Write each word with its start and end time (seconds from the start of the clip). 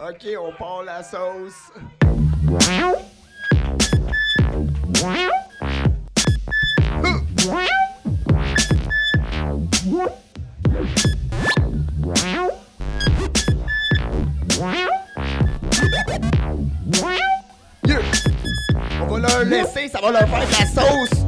OK, 0.00 0.26
on 0.40 0.52
part 0.52 0.82
la 0.82 1.02
sauce. 1.04 1.70
On 19.00 19.06
va 19.06 19.18
leur 19.20 19.44
laisser, 19.44 19.88
ça 19.88 20.00
va 20.00 20.10
leur 20.10 20.28
faire 20.28 20.46
de 20.46 20.52
la 20.52 20.66
sauce. 20.66 21.23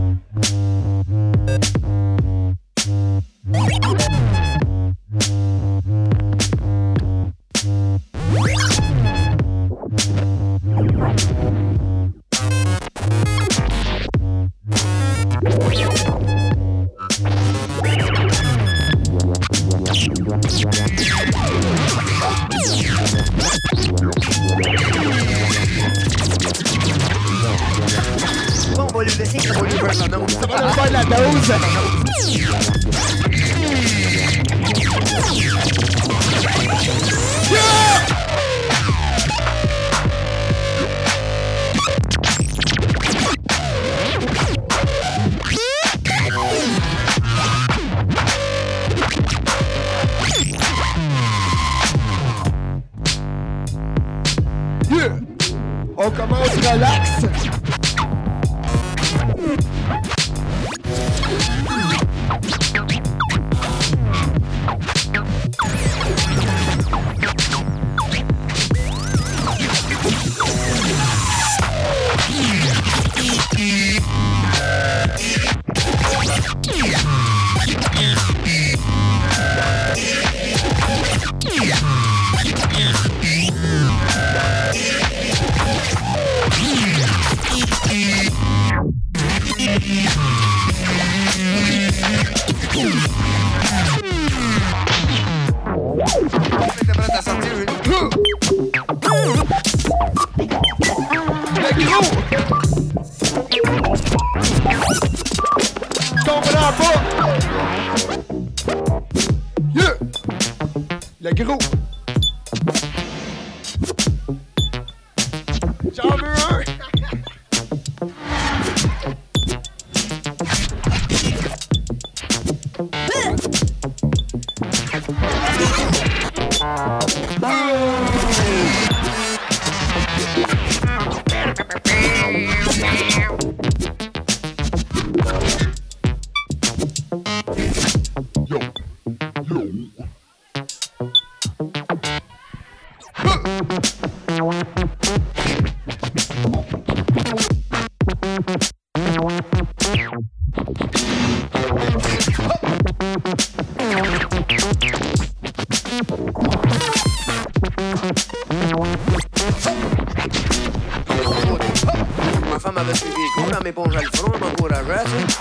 courage. 165.06 165.37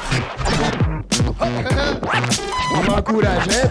Uma 2.87 3.01
coragem, 3.01 3.47
né? 3.47 3.69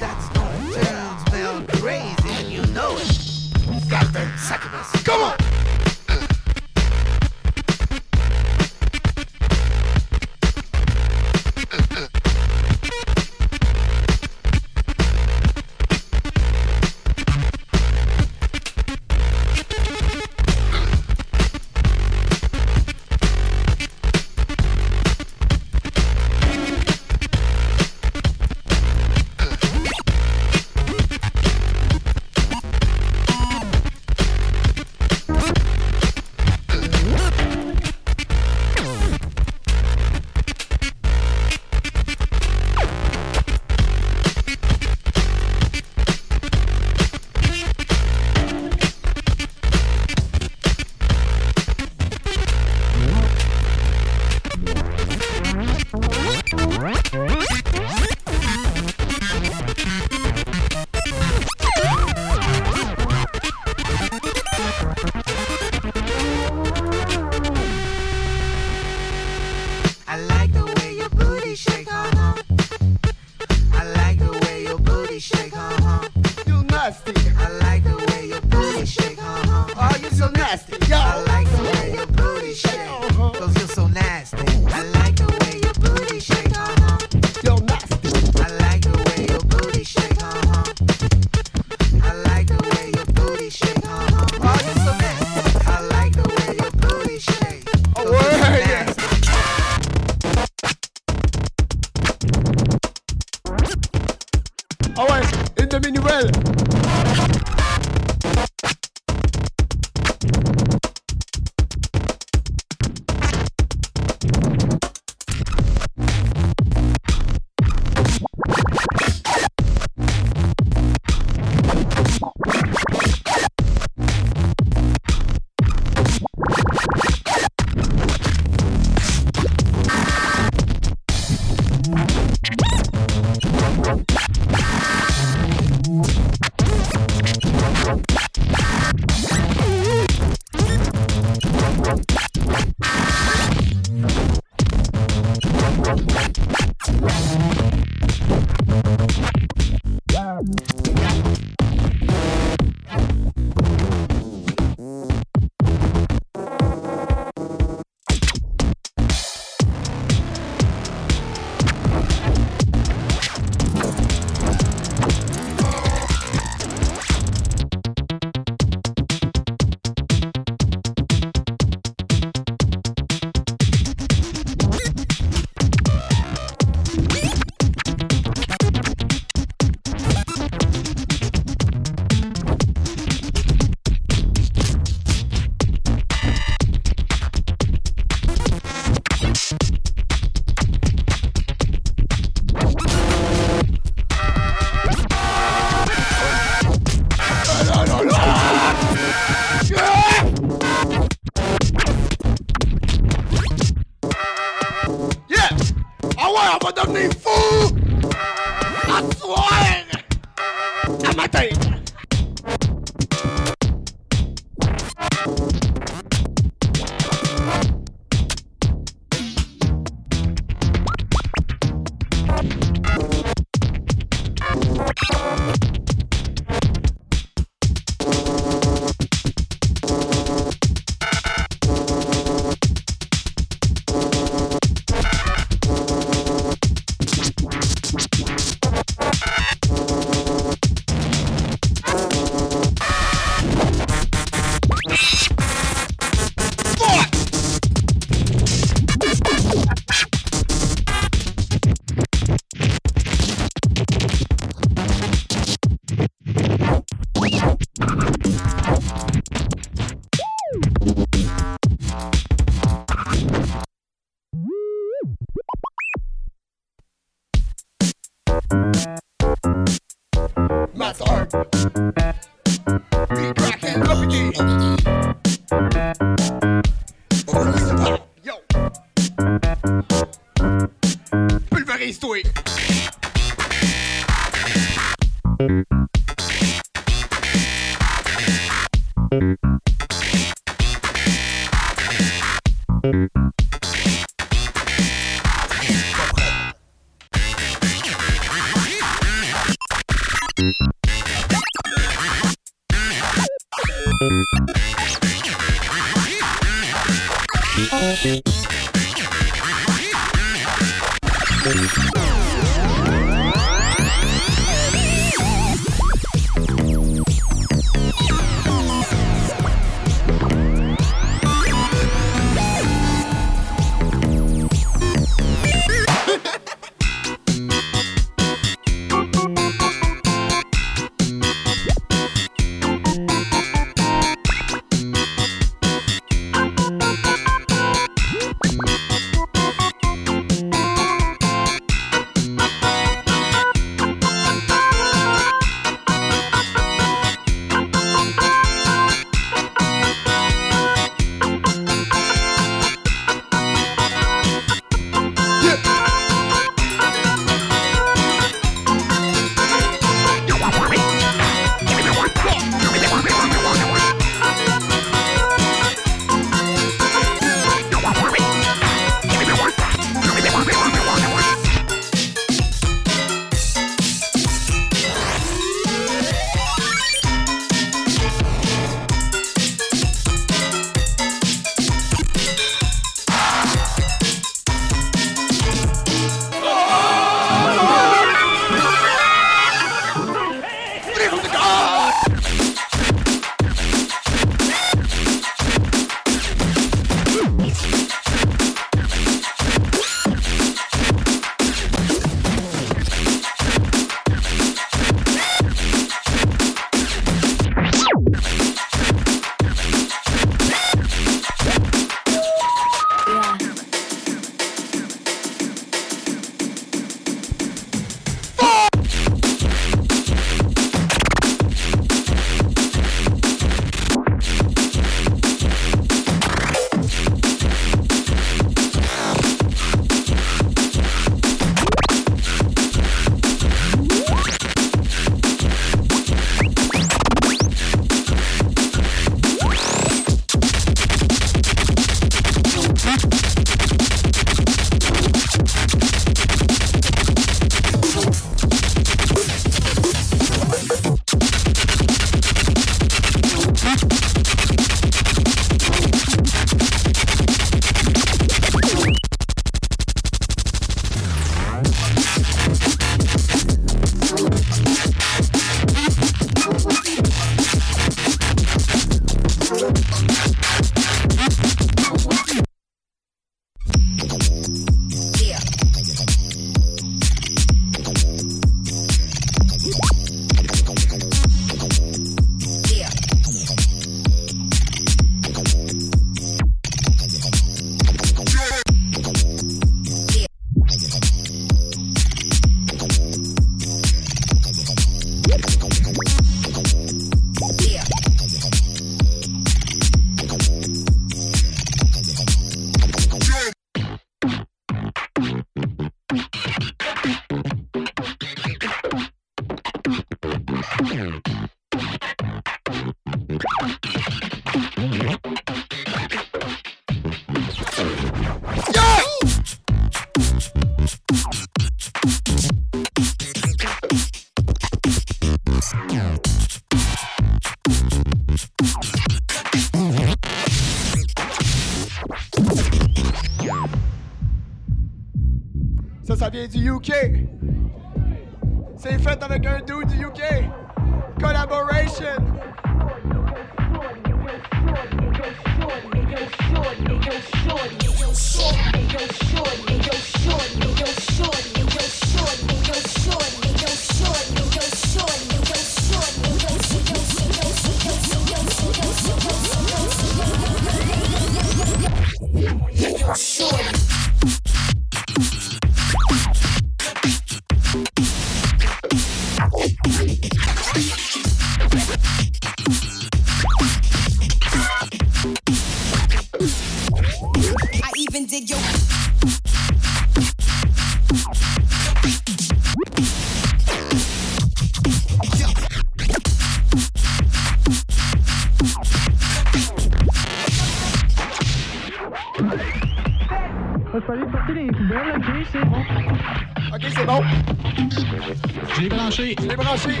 manger. 599.72 600.00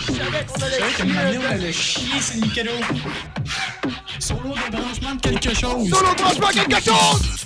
Je 0.00 0.12
savais 0.12 0.44
qu'on 0.46 0.62
allait 0.62 0.82
chier. 0.90 1.38
On 1.38 1.52
allait 1.52 1.72
chier, 1.72 2.20
c'est 2.20 2.40
Nicolas. 2.40 2.70
Sur 4.18 4.36
l'eau 4.42 4.54
de 4.54 5.20
quelque 5.20 5.54
chose. 5.54 5.88
Sur 5.88 6.02
l'eau 6.02 6.14
de 6.14 6.22
branchement 6.22 6.48
de 6.48 6.52
quelque 6.52 6.84
chose! 6.84 7.37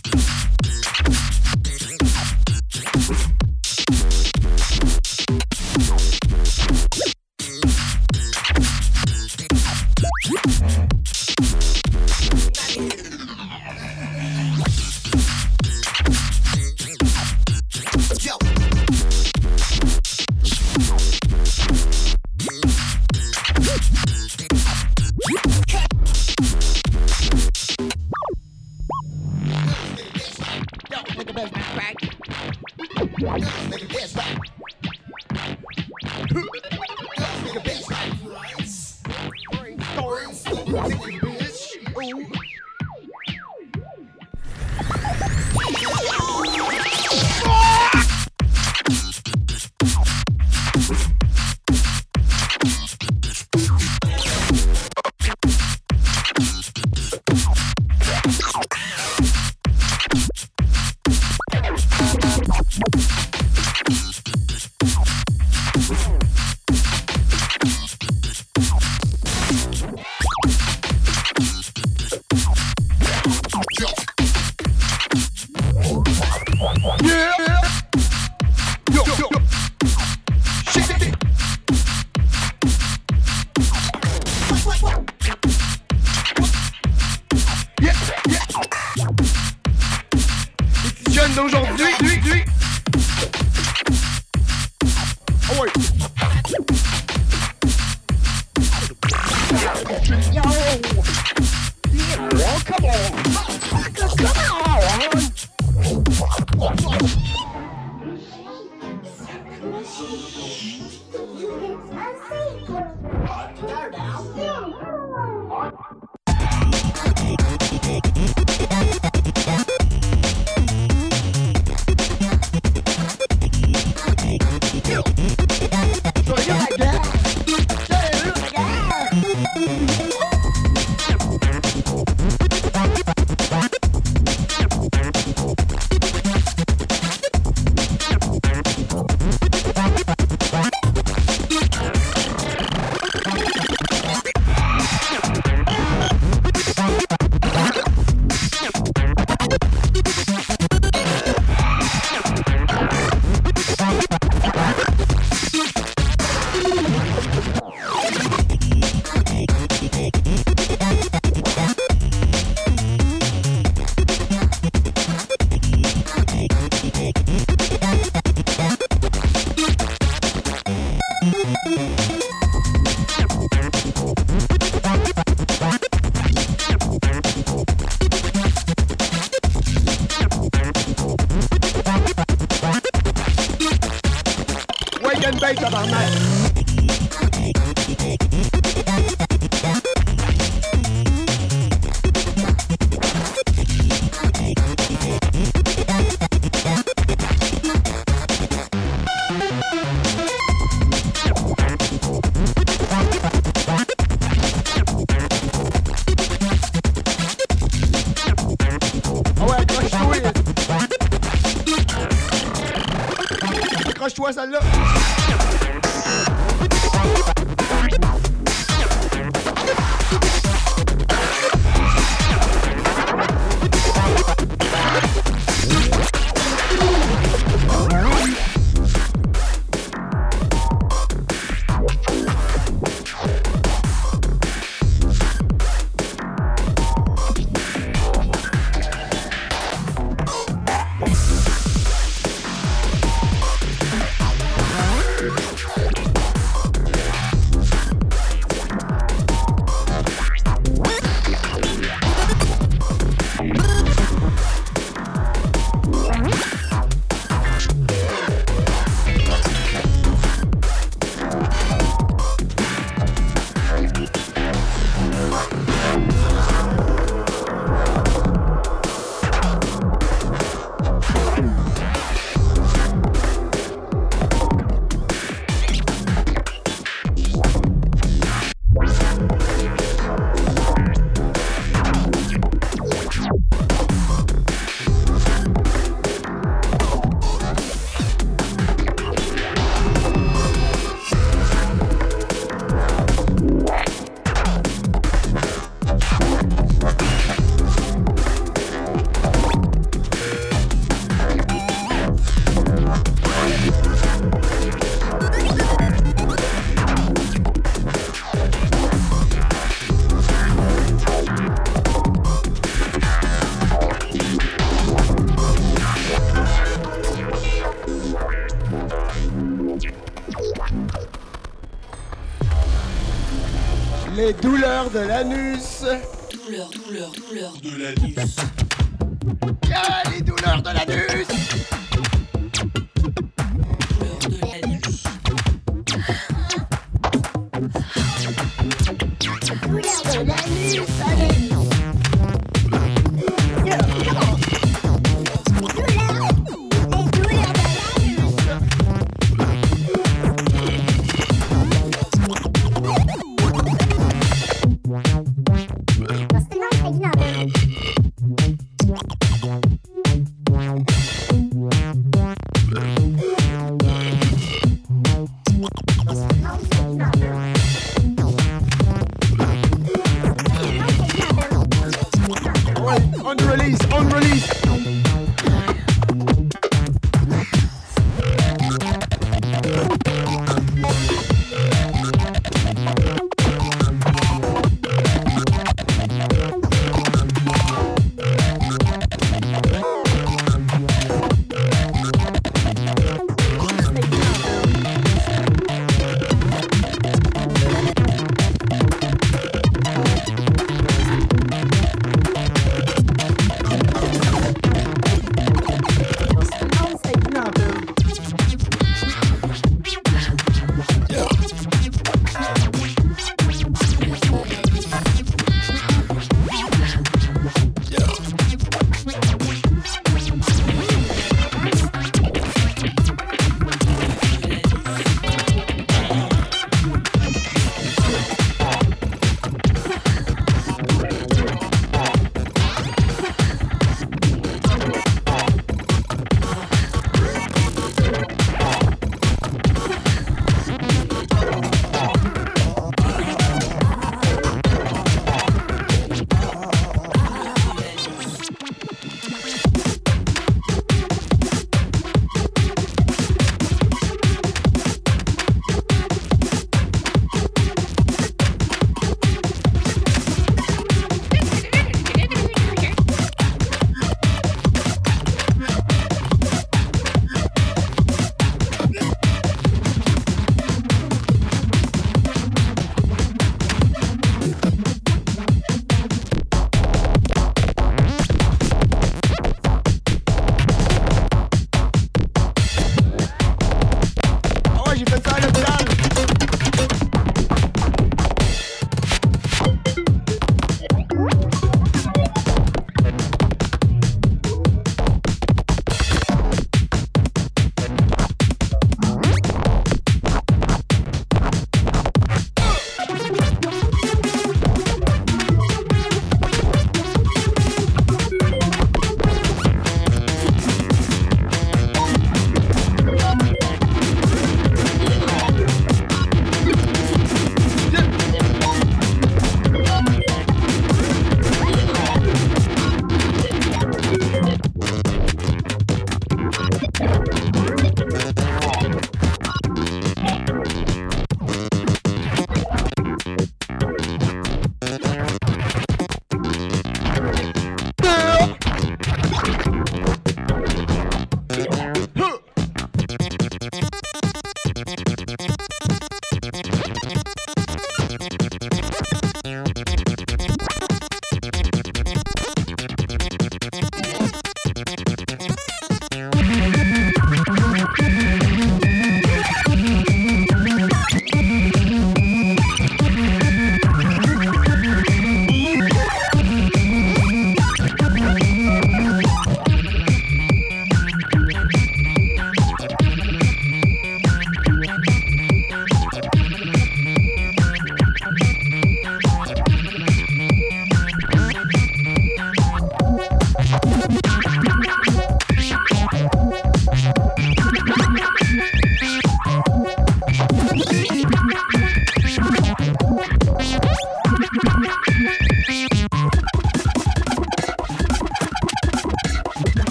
De 324.92 324.98
l'anus. 324.98 325.84
Douleur, 326.32 326.68
douleur, 326.70 327.12
douleur 327.12 327.52
de 327.62 327.70
l'anus. 327.82 328.36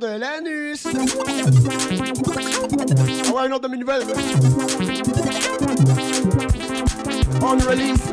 De 0.00 0.18
l'anus. 0.18 0.86
Ah 0.86 0.90
ouais, 3.32 3.46
une 3.46 3.52
autre 3.52 3.60
de 3.60 3.68
mes 3.68 3.76
nouvelles. 3.76 4.02
on 7.42 7.58
release. 7.58 8.09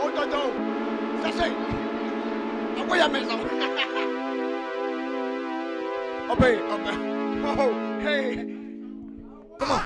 Ôi 0.00 0.10
trời 0.16 0.26
ơi, 0.26 0.30
Jojo, 0.30 0.38
ô 0.38 0.46
Jojo, 0.46 0.50
sashay, 1.22 1.50
aku 2.78 2.94
yang 2.94 3.12
mesra. 3.12 3.36
ok. 6.28 6.38
obey. 6.38 6.58
Oh, 7.44 8.00
hey, 8.02 8.36
come 9.58 9.70
on. 9.70 9.82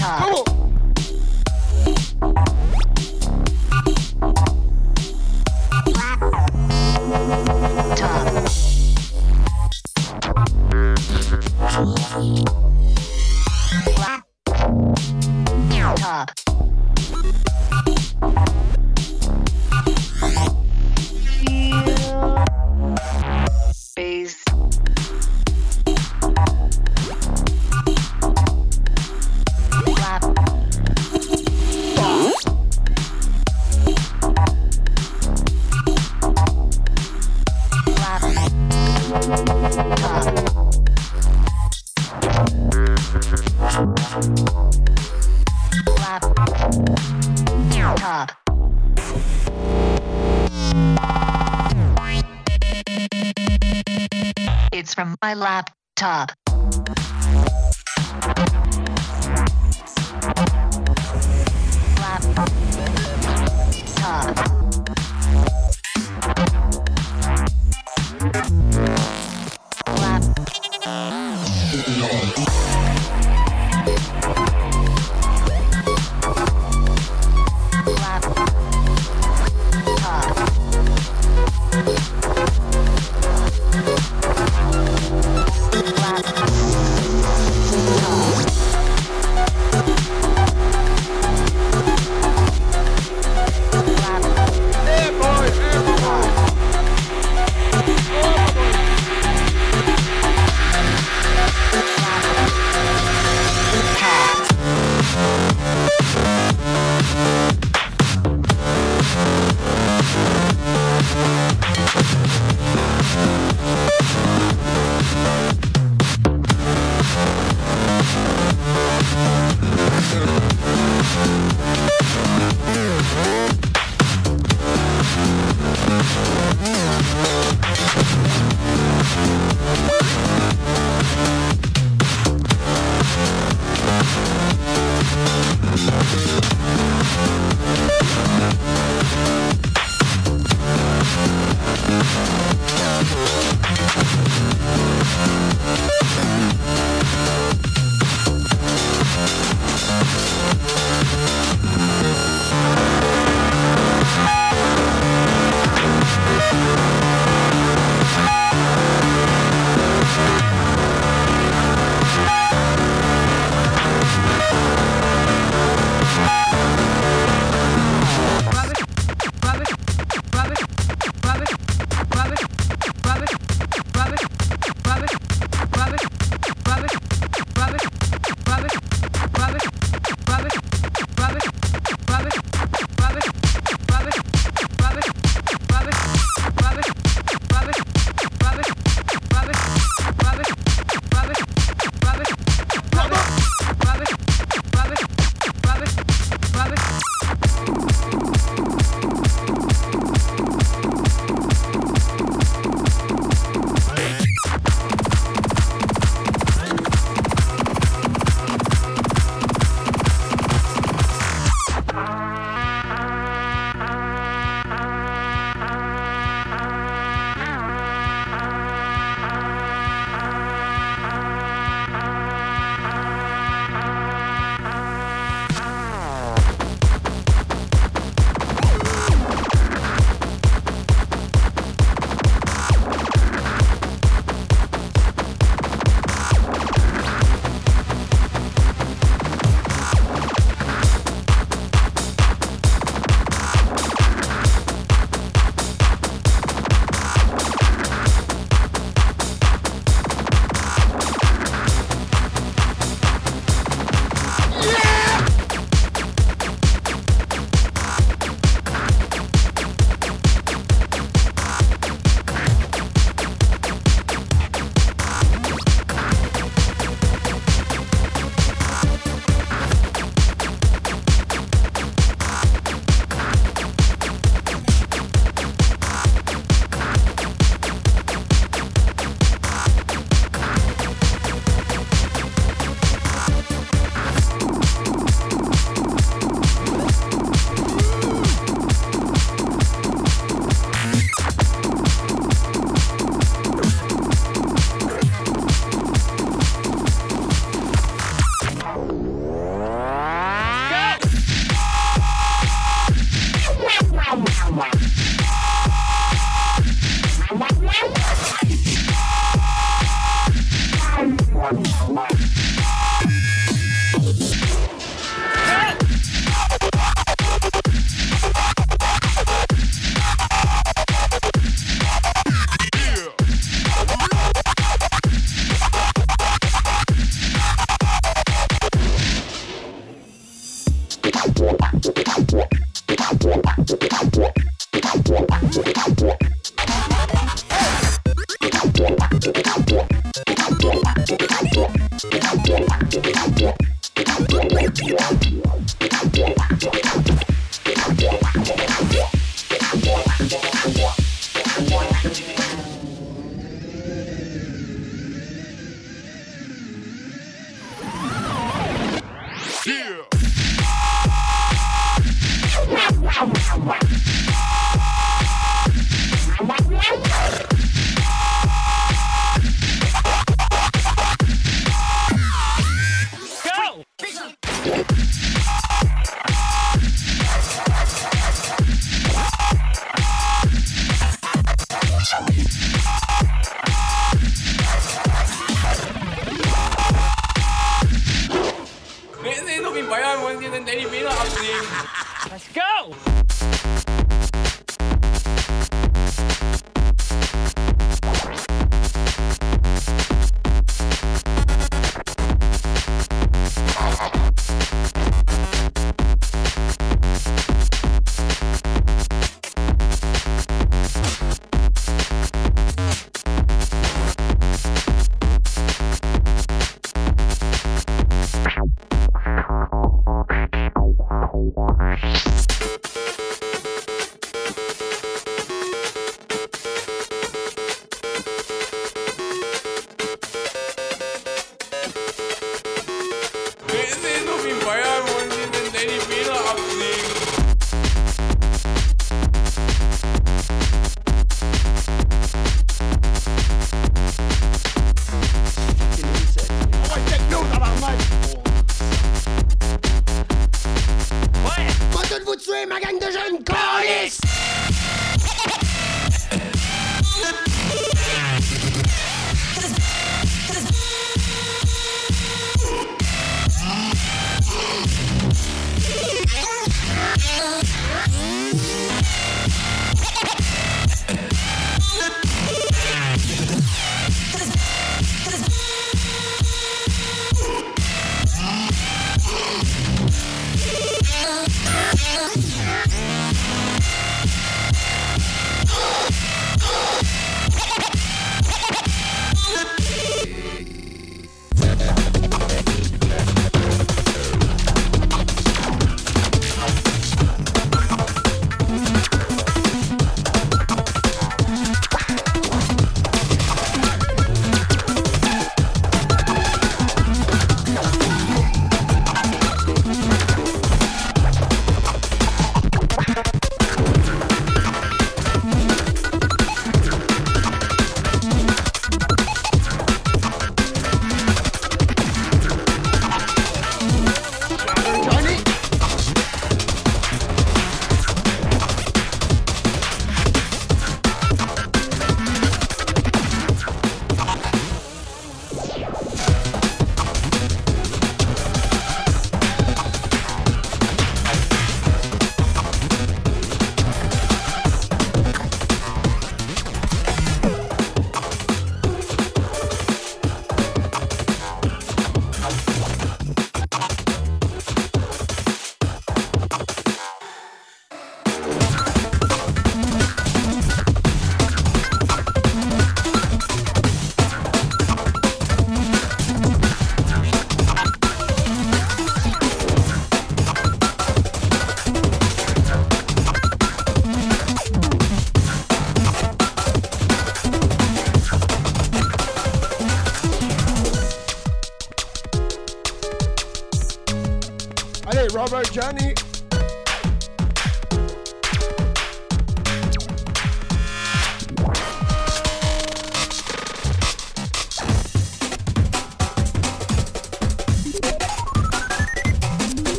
Come 0.00 0.34
on. 0.34 0.59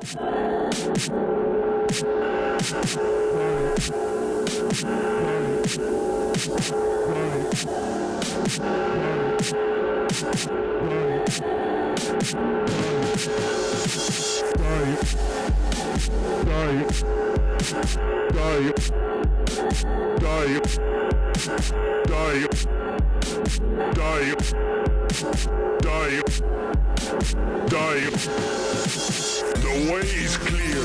Die. 0.00 0.14
Die. 22.06 22.44
Die. 23.94 24.34
Die. 25.82 26.89
Die. 27.00 28.10
The 29.56 29.72
way 29.90 30.04
is 30.04 30.36
clear. 30.36 30.84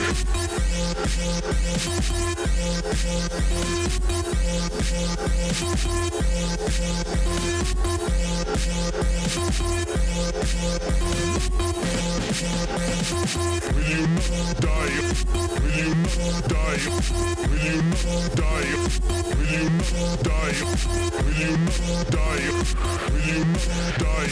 Will 13.73 13.83
you 13.83 14.07
not 14.07 14.55
die? 14.61 14.91
Will 15.59 15.75
you 15.75 15.91
not 16.15 16.47
die? 16.47 16.79
Will 17.45 17.59
you 17.59 17.81
not 18.05 18.35
die? 18.35 18.71
Will 19.35 19.51
you 19.51 19.67
not 19.91 20.23
die? 20.23 20.53
Will 20.95 21.35
you 21.35 21.55
not 21.85 22.07
die? 22.09 22.39
Will 23.11 23.23
you 23.25 23.43
not 23.43 23.97
die? 23.99 24.29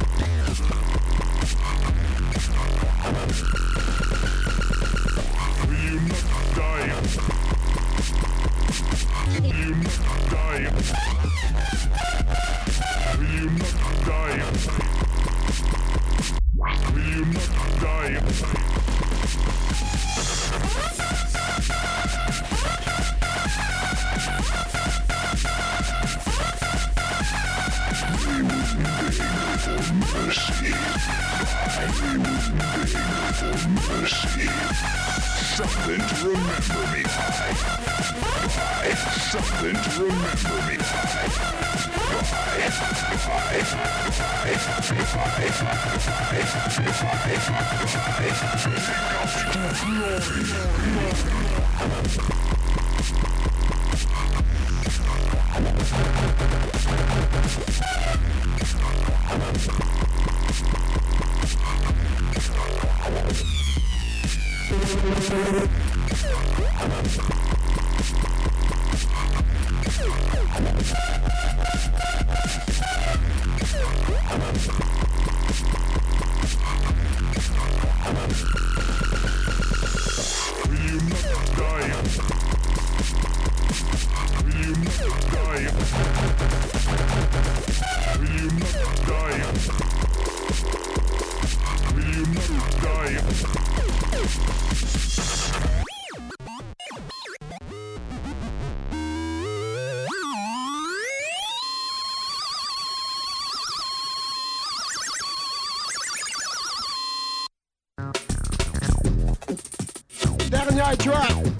Dernière 110.51 110.97
track. 110.99 111.58